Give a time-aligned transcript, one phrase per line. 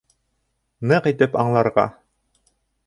[0.93, 1.87] Ныҡ итеп аңларға.